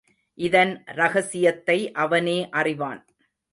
இதன் 0.37 0.83
ரகசியத்தை 0.85 1.91
அவனே 1.91 2.49
அறிவான். 2.49 3.01